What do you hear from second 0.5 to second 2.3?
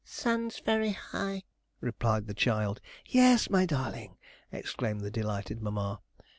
very high,' replied